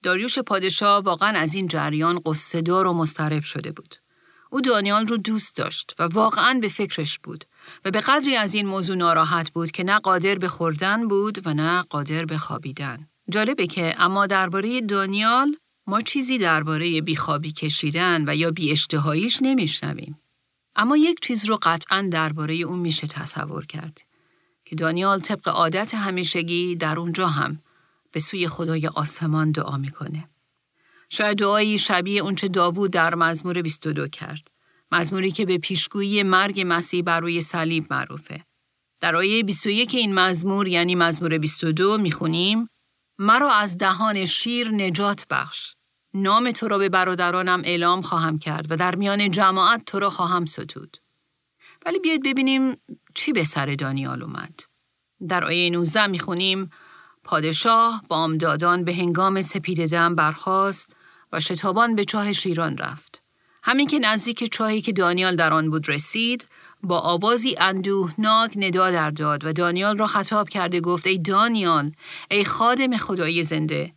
[0.03, 3.97] داریوش پادشاه واقعا از این جریان قصدار و مسترب شده بود.
[4.51, 7.45] او دانیال رو دوست داشت و واقعا به فکرش بود
[7.85, 11.55] و به قدری از این موضوع ناراحت بود که نه قادر به خوردن بود و
[11.55, 13.09] نه قادر به خوابیدن.
[13.31, 15.57] جالبه که اما درباره دانیال
[15.89, 20.19] ما چیزی درباره بیخوابی کشیدن و یا بی اشتهاییش نمیشنویم.
[20.77, 24.01] اما یک چیز رو قطعا درباره اون میشه تصور کرد
[24.65, 27.63] که دانیال طبق عادت همیشگی در اونجا هم
[28.13, 30.29] به سوی خدای آسمان دعا می‌کنه.
[31.09, 34.51] شاید دعایی شبیه اونچه داوود در مزمور 22 کرد.
[34.93, 38.45] مزموری که به پیشگویی مرگ مسیح بر روی صلیب معروفه.
[39.01, 42.69] در آیه 21 این مزمور یعنی مزمور 22 می‌خونیم
[43.19, 45.76] مرا از دهان شیر نجات بخش.
[46.15, 50.45] نام تو را به برادرانم اعلام خواهم کرد و در میان جماعت تو را خواهم
[50.45, 50.97] ستود.
[51.87, 52.77] ولی بیاید ببینیم
[53.15, 54.61] چی به سر دانیال اومد.
[55.29, 56.71] در آیه 19 می‌خونیم
[57.25, 60.97] پادشاه بامدادان به هنگام سپیددم برخاست
[61.33, 63.23] و شتابان به چاه شیران رفت.
[63.63, 66.47] همین که نزدیک چاهی که دانیال در آن بود رسید،
[66.83, 71.93] با آوازی اندوهناک ندا در داد و دانیال را خطاب کرده گفت ای دانیال
[72.31, 73.93] ای خادم خدای زنده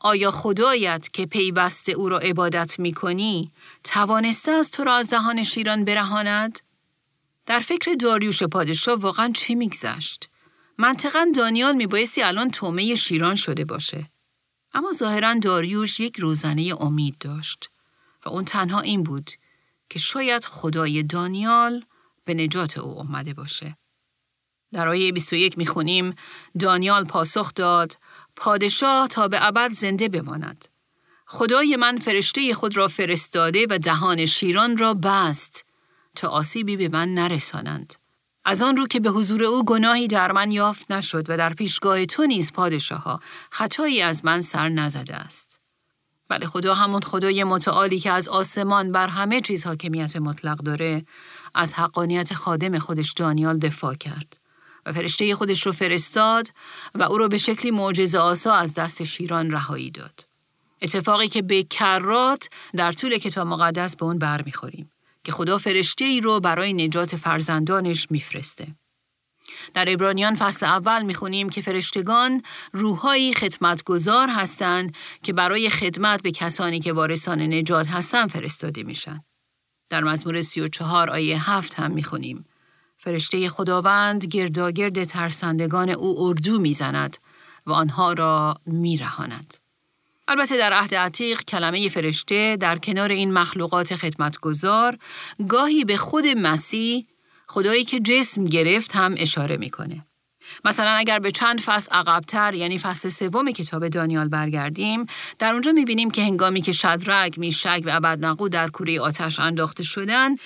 [0.00, 3.52] آیا خدایت که پیوسته او را عبادت می کنی
[3.84, 6.60] توانسته از تو را از دهان شیران برهاند؟
[7.46, 10.30] در فکر داریوش پادشاه واقعا چی میگذشت؟
[10.78, 14.10] منطقا دانیال میبایستی الان تومه شیران شده باشه.
[14.74, 17.70] اما ظاهرا داریوش یک روزنه امید داشت
[18.26, 19.30] و اون تنها این بود
[19.90, 21.84] که شاید خدای دانیال
[22.24, 23.76] به نجات او اومده باشه.
[24.72, 26.14] در آیه 21 می‌خونیم
[26.58, 27.96] دانیال پاسخ داد
[28.40, 30.68] پادشاه تا به ابد زنده بماند.
[31.26, 35.64] خدای من فرشته خود را فرستاده و دهان شیران را بست
[36.16, 37.94] تا آسیبی به من نرسانند.
[38.44, 42.06] از آن رو که به حضور او گناهی در من یافت نشد و در پیشگاه
[42.06, 45.60] تو نیز پادشاه خطایی از من سر نزده است.
[46.28, 51.04] بله خدا همون خدای متعالی که از آسمان بر همه چیز حاکمیت مطلق داره
[51.54, 54.40] از حقانیت خادم خودش دانیال دفاع کرد
[54.86, 56.48] و فرشته خودش رو فرستاد
[56.94, 60.26] و او رو به شکلی معجزه آسا از دست شیران رهایی داد.
[60.82, 64.90] اتفاقی که به کرات در طول کتاب مقدس به اون برمیخوریم
[65.24, 68.74] که خدا فرشته ای رو برای نجات فرزندانش میفرسته.
[69.74, 76.80] در ابرانیان فصل اول می‌خونیم که فرشتگان روحایی خدمتگزار هستند که برای خدمت به کسانی
[76.80, 79.24] که وارثان نجات هستند فرستاده میشن.
[79.90, 82.44] در مزمور 34 آیه 7 هم می‌خونیم
[83.00, 87.18] فرشته خداوند گرداگرد ترسندگان او اردو می‌زند
[87.66, 89.54] و آنها را میرهاند.
[90.28, 94.98] البته در عهد عتیق کلمه فرشته در کنار این مخلوقات خدمتگزار
[95.48, 97.06] گاهی به خود مسیح
[97.48, 100.06] خدایی که جسم گرفت هم اشاره می‌کنه.
[100.64, 105.06] مثلا اگر به چند فصل عقبتر یعنی فصل سوم کتاب دانیال برگردیم
[105.38, 110.36] در اونجا می‌بینیم که هنگامی که شدرک، میشک و ابدنقو در کوره آتش انداخته شدن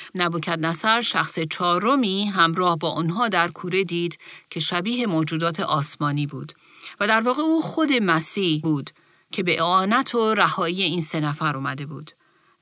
[0.59, 4.19] نصر شخص چهارمی همراه با آنها در کوره دید
[4.51, 6.53] که شبیه موجودات آسمانی بود
[7.01, 8.91] و در واقع او خود مسیح بود
[9.33, 12.11] که به اعانت و رهایی این سه نفر اومده بود.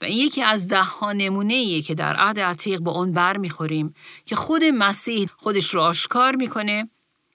[0.00, 3.94] و این یکی از ده ها نمونه که در عهد عتیق با اون بر می‌خوریم
[4.26, 6.88] که خود مسیح خودش رو آشکار می‌کنه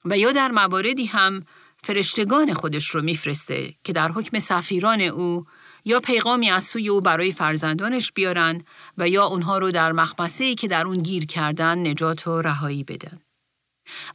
[0.09, 1.45] و یا در مواردی هم
[1.83, 5.45] فرشتگان خودش رو میفرسته که در حکم سفیران او
[5.85, 8.63] یا پیغامی از سوی او برای فرزندانش بیارن
[8.97, 13.21] و یا اونها رو در مخمسه که در اون گیر کردن نجات و رهایی بدن.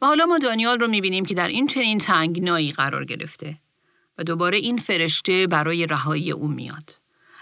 [0.02, 3.59] و حالا ما دانیال رو می‌بینیم که در این چنین تنگنایی قرار گرفته
[4.18, 6.98] و دوباره این فرشته برای رهایی او میاد.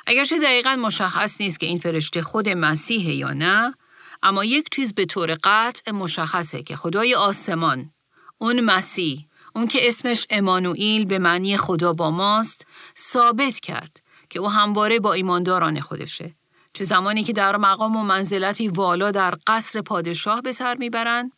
[0.07, 3.75] اگرچه دقیقا مشخص نیست که این فرشته خود مسیحه یا نه،
[4.23, 7.93] اما یک چیز به طور قطع مشخصه که خدای آسمان،
[8.43, 12.67] اون مسیح، اون که اسمش امانوئیل به معنی خدا با ماست،
[12.99, 16.35] ثابت کرد که او همواره با ایمانداران خودشه.
[16.73, 21.33] چه زمانی که در مقام و منزلتی والا در قصر پادشاه به سر می‌برند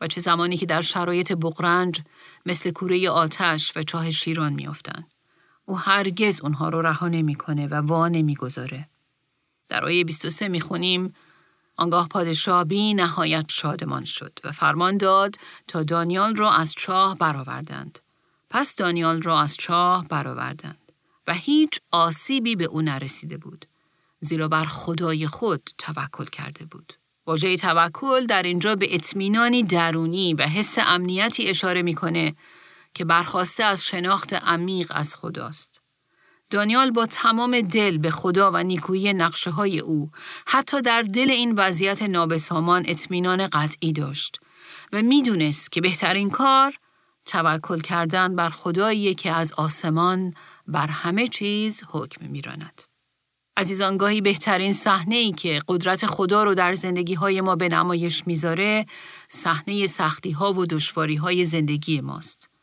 [0.00, 2.00] و چه زمانی که در شرایط بقرنج
[2.46, 5.10] مثل کوره آتش و چاه شیران میافتند.
[5.64, 8.88] او هرگز اونها رو رها نمی‌کنه و وا نمی‌گذاره.
[9.68, 11.14] در آیه 23 می‌خونیم
[11.76, 15.34] آنگاه پادشاه بی نهایت شادمان شد و فرمان داد
[15.66, 17.98] تا دانیال را از چاه برآوردند.
[18.50, 20.92] پس دانیال را از چاه برآوردند
[21.26, 23.66] و هیچ آسیبی به او نرسیده بود.
[24.20, 26.92] زیرا بر خدای خود توکل کرده بود.
[27.26, 32.34] واژه توکل در اینجا به اطمینانی درونی و حس امنیتی اشاره می‌کنه
[32.94, 35.83] که برخواسته از شناخت عمیق از خداست.
[36.50, 40.10] دانیال با تمام دل به خدا و نیکویی نقشه های او
[40.46, 44.40] حتی در دل این وضعیت نابسامان اطمینان قطعی داشت
[44.92, 46.74] و می‌دونست که بهترین کار
[47.26, 50.34] توکل کردن بر خدایی که از آسمان
[50.66, 52.82] بر همه چیز حکم میراند.
[53.56, 58.26] عزیزان گاهی بهترین صحنه ای که قدرت خدا رو در زندگی های ما به نمایش
[58.26, 58.86] می‌ذاره
[59.28, 62.53] صحنه سختی ها و دشواری های زندگی ماست.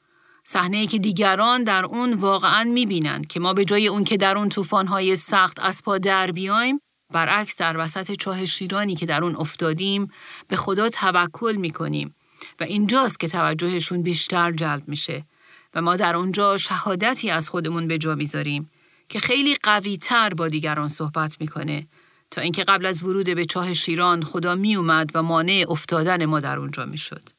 [0.51, 4.37] صحنه ای که دیگران در اون واقعا می‌بینن که ما به جای اون که در
[4.37, 6.79] اون های سخت از پا در بیایم
[7.13, 10.07] برعکس در وسط چاه شیرانی که در اون افتادیم
[10.47, 12.15] به خدا توکل می‌کنیم
[12.59, 15.25] و اینجاست که توجهشون بیشتر جلب میشه
[15.73, 18.71] و ما در اونجا شهادتی از خودمون به جا می‌ذاریم
[19.09, 21.87] که خیلی قوی تر با دیگران صحبت می‌کنه
[22.31, 26.59] تا اینکه قبل از ورود به چاه شیران خدا میومد و مانع افتادن ما در
[26.59, 27.29] اونجا می‌شد.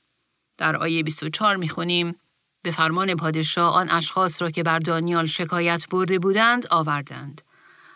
[0.58, 2.14] در آیه 24 می‌خونیم
[2.62, 7.42] به فرمان پادشاه آن اشخاص را که بر دانیال شکایت برده بودند آوردند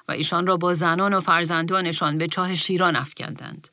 [0.09, 3.69] و ایشان را با زنان و فرزندانشان به چاه شیران افکندند.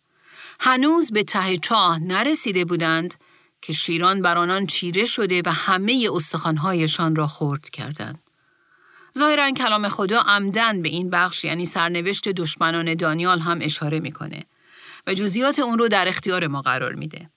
[0.59, 3.13] هنوز به ته چاه نرسیده بودند
[3.61, 8.19] که شیران بر آنان چیره شده و همه استخوانهایشان را خورد کردند.
[9.17, 14.43] ظاهرا کلام خدا عمدن به این بخش یعنی سرنوشت دشمنان دانیال هم اشاره می‌کنه
[15.07, 17.29] و جزئیات اون رو در اختیار ما قرار میده.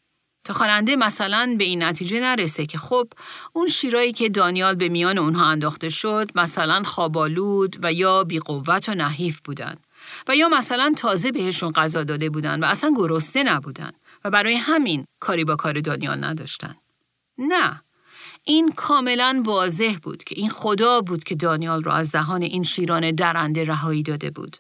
[0.47, 3.09] تا خواننده مثلا به این نتیجه نرسه که خب
[3.53, 8.95] اون شیرایی که دانیال به میان اونها انداخته شد مثلا خوابالود و یا بیقوت و
[8.95, 9.77] نحیف بودن
[10.29, 13.93] و یا مثلا تازه بهشون غذا داده بودن و اصلا گرسنه نبودن
[14.25, 16.77] و برای همین کاری با کار دانیال نداشتن.
[17.39, 17.83] نه
[18.45, 23.11] این کاملا واضح بود که این خدا بود که دانیال را از دهان این شیران
[23.11, 24.57] درنده رهایی داده بود.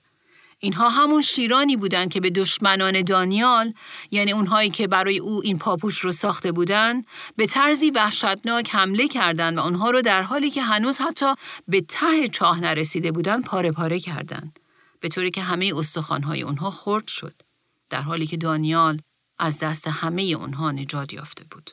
[0.58, 3.72] اینها همون شیرانی بودند که به دشمنان دانیال
[4.10, 9.58] یعنی اونهایی که برای او این پاپوش رو ساخته بودند به طرزی وحشتناک حمله کردند
[9.58, 11.34] و اونها رو در حالی که هنوز حتی
[11.68, 14.58] به ته چاه نرسیده بودند پاره پاره کردند
[15.00, 17.42] به طوری که همه استخوانهای اونها خرد شد.
[17.90, 19.00] در حالی که دانیال
[19.38, 21.70] از دست همه اونها نجات یافته بود.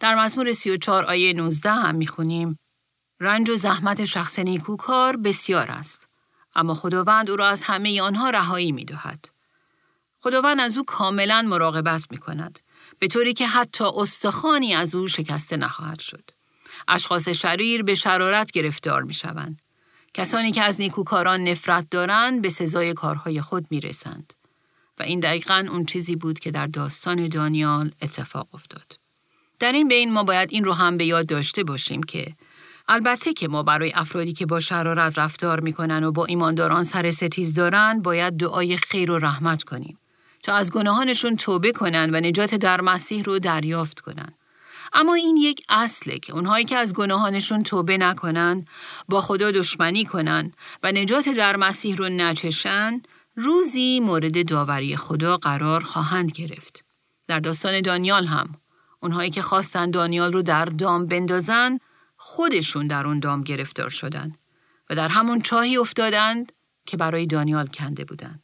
[0.00, 2.58] در مزمور 34 آیه 19 هم می‌خونیم.
[3.20, 6.11] رنج و زحمت شخص نیکوکار بسیار است.
[6.54, 9.28] اما خداوند او را از همه آنها رهایی می دهد.
[10.20, 12.60] خداوند از او کاملا مراقبت می کند
[12.98, 16.30] به طوری که حتی استخوانی از او شکسته نخواهد شد.
[16.88, 19.62] اشخاص شریر به شرارت گرفتار می شوند.
[20.14, 24.32] کسانی که از نیکوکاران نفرت دارند به سزای کارهای خود می رسند.
[24.98, 28.98] و این دقیقا اون چیزی بود که در داستان دانیال اتفاق افتاد.
[29.58, 32.34] در این بین ما باید این رو هم به یاد داشته باشیم که
[32.92, 37.54] البته که ما برای افرادی که با شرارت رفتار می‌کنن و با ایمانداران سر ستیز
[37.54, 39.98] دارن باید دعای خیر و رحمت کنیم
[40.42, 44.34] تا از گناهانشون توبه کنن و نجات در مسیح رو دریافت کنن.
[44.92, 48.64] اما این یک اصله که اونهایی که از گناهانشون توبه نکنن،
[49.08, 50.52] با خدا دشمنی کنن
[50.82, 53.02] و نجات در مسیح رو نچشن،
[53.36, 56.84] روزی مورد داوری خدا قرار خواهند گرفت.
[57.28, 58.54] در داستان دانیال هم
[59.00, 61.78] اونهایی که خواستن دانیال رو در دام بندازن
[62.32, 64.34] خودشون در اون دام گرفتار شدن
[64.90, 66.52] و در همون چاهی افتادند
[66.86, 68.42] که برای دانیال کنده بودند.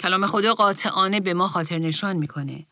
[0.00, 2.66] کلام خدا قاطعانه به ما خاطر نشان می‌کنه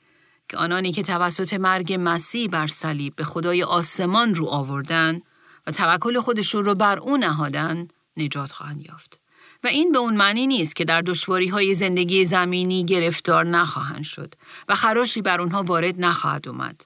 [0.48, 5.20] که آنانی که توسط مرگ مسیح بر صلیب به خدای آسمان رو آوردن
[5.66, 9.20] و توکل خودشون رو بر او نهادن نجات خواهند یافت.
[9.64, 14.34] و این به اون معنی نیست که در دشواری های زندگی زمینی گرفتار نخواهند شد
[14.68, 16.84] و خراشی بر اونها وارد نخواهد اومد.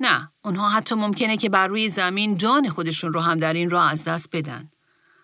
[0.00, 3.90] نه، اونها حتی ممکنه که بر روی زمین جان خودشون رو هم در این راه
[3.90, 4.70] از دست بدن.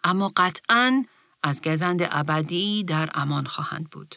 [0.04, 1.04] اما قطعا
[1.42, 4.14] از گزند ابدی در امان خواهند بود.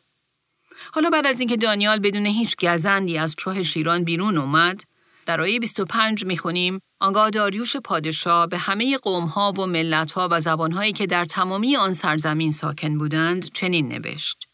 [0.93, 4.84] حالا بعد از اینکه دانیال بدون هیچ گزندی از چوه شیران بیرون اومد،
[5.26, 11.07] در آیه 25 می‌خونیم آنگاه داریوش پادشاه به همه قومها و ملتها و زبانهایی که
[11.07, 14.47] در تمامی آن سرزمین ساکن بودند چنین نوشت.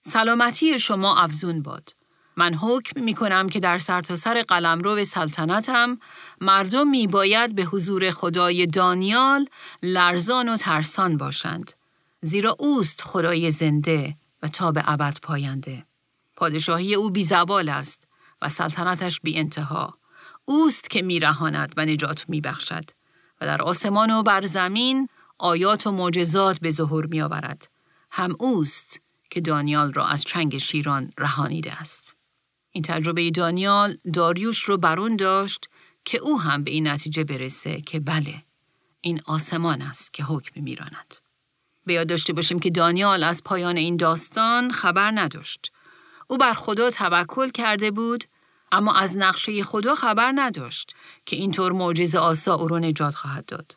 [0.00, 1.92] سلامتی شما افزون باد.
[2.36, 5.98] من حکم می کنم که در سرتاسر سر قلمرو سلطنتم
[6.40, 9.48] مردم می باید به حضور خدای دانیال
[9.82, 11.72] لرزان و ترسان باشند.
[12.20, 15.86] زیرا اوست خدای زنده و تا به ابد پاینده.
[16.36, 18.08] پادشاهی او بی زوال است
[18.42, 19.98] و سلطنتش بی انتها.
[20.44, 22.84] اوست که میرهاند و نجات میبخشد
[23.40, 25.08] و در آسمان و بر زمین
[25.38, 27.68] آیات و معجزات به ظهور می آورد.
[28.10, 32.15] هم اوست که دانیال را از چنگ شیران رهانیده است.
[32.76, 35.68] این تجربه دانیال داریوش رو برون داشت
[36.04, 38.42] که او هم به این نتیجه برسه که بله
[39.00, 41.14] این آسمان است که حکم میراند.
[41.86, 45.72] به یاد داشته باشیم که دانیال از پایان این داستان خبر نداشت.
[46.26, 48.24] او بر خدا توکل کرده بود
[48.72, 50.94] اما از نقشه خدا خبر نداشت
[51.26, 53.76] که اینطور معجزه آسا او را نجات خواهد داد.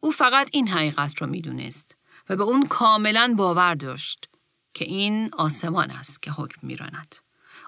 [0.00, 1.96] او فقط این حقیقت را می‌دونست
[2.28, 4.28] و به اون کاملا باور داشت
[4.74, 7.25] که این آسمان است که حکم میراند.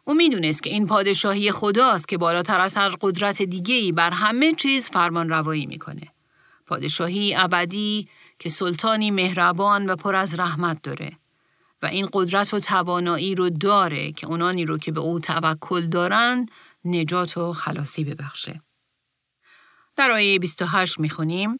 [0.08, 4.90] او می‌دونست که این پادشاهی خداست که بالاتر از هر قدرت دیگه‌ای بر همه چیز
[4.90, 6.12] فرمان روایی می‌کنه.
[6.66, 11.18] پادشاهی ابدی که سلطانی مهربان و پر از رحمت داره
[11.82, 16.46] و این قدرت و توانایی رو داره که اونانی رو که به او توکل دارن
[16.84, 18.62] نجات و خلاصی ببخشه.
[19.96, 21.56] در آیه 28 می‌خونیم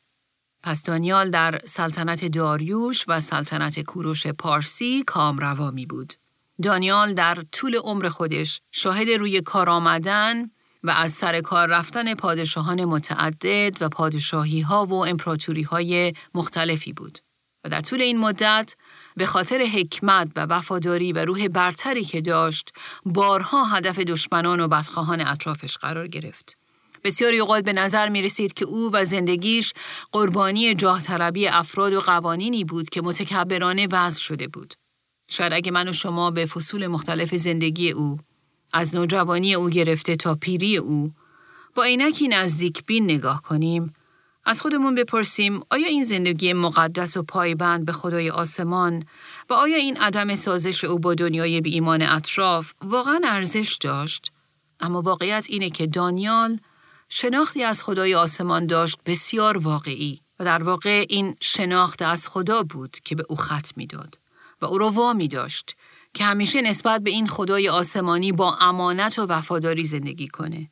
[0.62, 6.14] پس دانیال در سلطنت داریوش و سلطنت کوروش پارسی کامروا می بود.
[6.62, 10.50] دانیال در طول عمر خودش شاهد روی کار آمدن
[10.82, 17.18] و از سر کار رفتن پادشاهان متعدد و پادشاهی ها و امپراتوری های مختلفی بود.
[17.64, 18.74] و در طول این مدت
[19.16, 22.72] به خاطر حکمت و وفاداری و روح برتری که داشت
[23.06, 26.58] بارها هدف دشمنان و بدخواهان اطرافش قرار گرفت.
[27.04, 29.72] بسیاری اوقات به نظر می رسید که او و زندگیش
[30.12, 31.02] قربانی جاه
[31.52, 34.74] افراد و قوانینی بود که متکبرانه وضع شده بود.
[35.28, 38.18] شاید اگه من و شما به فصول مختلف زندگی او
[38.72, 41.12] از نوجوانی او گرفته تا پیری او
[41.74, 43.94] با عینکی نزدیک بین نگاه کنیم
[44.44, 49.04] از خودمون بپرسیم آیا این زندگی مقدس و پایبند به خدای آسمان
[49.50, 54.32] و آیا این عدم سازش او با دنیای بی ایمان اطراف واقعا ارزش داشت؟
[54.80, 56.60] اما واقعیت اینه که دانیال
[57.08, 62.96] شناختی از خدای آسمان داشت بسیار واقعی و در واقع این شناخت از خدا بود
[63.04, 64.18] که به او خط می‌داد
[64.62, 65.76] و او را وامی داشت
[66.14, 70.70] که همیشه نسبت به این خدای آسمانی با امانت و وفاداری زندگی کنه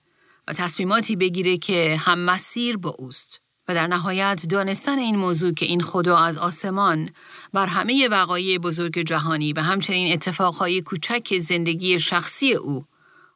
[0.49, 5.66] و تصمیماتی بگیره که هم مسیر با اوست و در نهایت دانستن این موضوع که
[5.66, 7.11] این خدا از آسمان
[7.53, 12.84] بر همه وقایع بزرگ جهانی و همچنین اتفاقهای کوچک زندگی شخصی او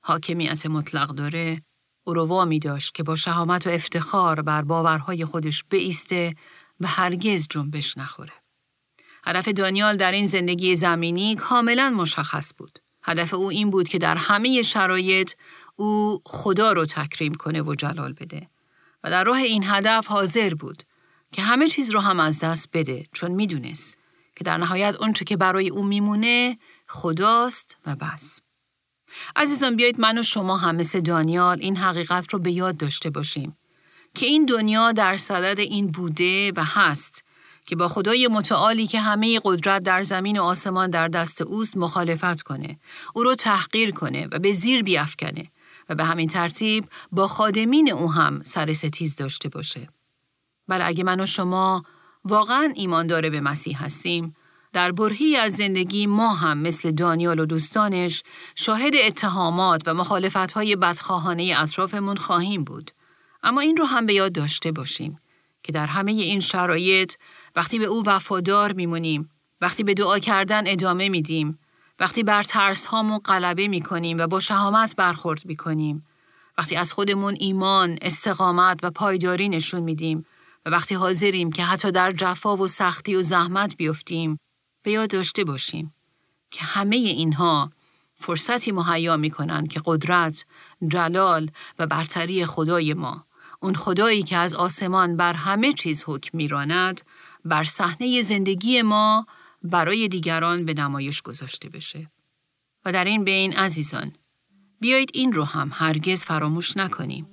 [0.02, 1.62] حاکمیت مطلق داره
[2.04, 6.34] او رو وامی داشت که با شهامت و افتخار بر باورهای خودش بیسته
[6.80, 8.39] و هرگز جنبش نخوره.
[9.24, 12.78] هدف دانیال در این زندگی زمینی کاملا مشخص بود.
[13.02, 15.32] هدف او این بود که در همه شرایط
[15.76, 18.48] او خدا رو تکریم کنه و جلال بده
[19.04, 20.82] و در راه این هدف حاضر بود
[21.32, 23.98] که همه چیز رو هم از دست بده چون می‌دونست
[24.36, 26.58] که در نهایت اونچه که برای او میمونه
[26.88, 28.40] خداست و بس.
[29.36, 33.56] عزیزان بیایید من و شما هم مثل دانیال این حقیقت رو به یاد داشته باشیم
[34.14, 37.24] که این دنیا در صدد این بوده و هست
[37.70, 42.42] که با خدای متعالی که همه قدرت در زمین و آسمان در دست اوست مخالفت
[42.42, 42.78] کنه
[43.14, 45.50] او رو تحقیر کنه و به زیر بیافکنه
[45.88, 49.88] و به همین ترتیب با خادمین او هم سر ستیز داشته باشه.
[50.68, 51.82] بله اگه من و شما
[52.24, 54.36] واقعا ایمانداره به مسیح هستیم
[54.72, 58.22] در برهی از زندگی ما هم مثل دانیال و دوستانش
[58.54, 62.90] شاهد اتهامات و مخالفتهای بدخواهانه اطرافمون خواهیم بود.
[63.42, 65.20] اما این رو هم به یاد داشته باشیم
[65.62, 67.14] که در همه این شرایط
[67.56, 69.30] وقتی به او وفادار میمونیم،
[69.60, 71.58] وقتی به دعا کردن ادامه میدیم،
[71.98, 76.06] وقتی بر ترس هامون غلبه می‌کنیم و با شهامت برخورد می‌کنیم،
[76.58, 80.24] وقتی از خودمون ایمان، استقامت و پایداری نشون میدیم
[80.66, 84.38] و وقتی حاضریم که حتی در جفا و سختی و زحمت بیفتیم
[84.82, 85.94] به یاد داشته باشیم
[86.50, 87.70] که همه اینها
[88.14, 90.44] فرصتی مهیا می‌کنن که قدرت،
[90.88, 93.26] جلال و برتری خدای ما
[93.60, 97.00] اون خدایی که از آسمان بر همه چیز حکم میراند
[97.44, 99.26] بر صحنه زندگی ما
[99.62, 102.10] برای دیگران به نمایش گذاشته بشه.
[102.84, 104.12] و در این بین عزیزان
[104.80, 107.26] بیایید این رو هم هرگز فراموش نکنیم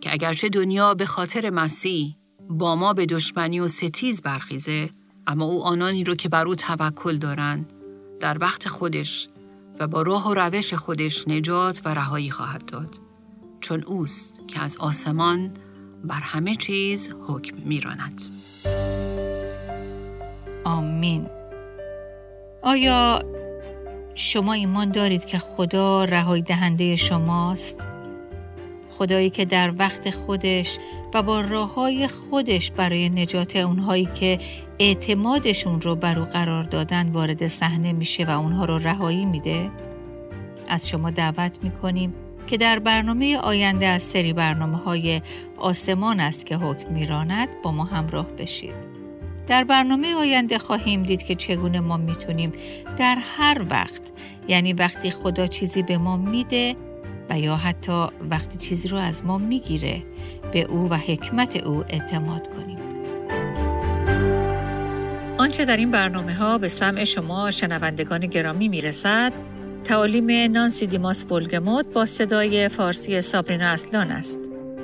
[0.00, 2.16] که اگرچه دنیا به خاطر مسیح
[2.48, 4.90] با ما به دشمنی و ستیز برخیزه
[5.26, 7.72] اما او آنانی رو که بر او توکل دارند
[8.20, 9.28] در وقت خودش
[9.80, 13.00] و با راه و روش خودش نجات و رهایی خواهد داد
[13.60, 15.50] چون اوست که از آسمان
[16.04, 18.22] بر همه چیز حکم میراند
[20.64, 21.26] آمین
[22.62, 23.22] آیا
[24.14, 27.78] شما ایمان دارید که خدا رهایی دهنده شماست؟
[28.90, 30.78] خدایی که در وقت خودش
[31.14, 34.38] و با راه های خودش برای نجات اونهایی که
[34.78, 39.70] اعتمادشون رو بر او قرار دادن وارد صحنه میشه و اونها رو رهایی میده؟
[40.68, 42.14] از شما دعوت می‌کنیم
[42.46, 45.22] که در برنامه آینده از سری برنامه های
[45.56, 48.89] آسمان است که حکم میراند با ما همراه بشید.
[49.50, 52.52] در برنامه آینده خواهیم دید که چگونه ما می‌تونیم
[52.96, 54.02] در هر وقت
[54.48, 56.76] یعنی وقتی خدا چیزی به ما میده
[57.30, 60.02] و یا حتی وقتی چیزی رو از ما می‌گیره
[60.52, 62.78] به او و حکمت او اعتماد کنیم.
[65.38, 69.32] آنچه در این برنامه ها به سمع شما شنوندگان گرامی می‌رسد
[69.84, 74.49] تعالیم نانسی دیماس بولگموت با صدای فارسی سابرینا اصلان است.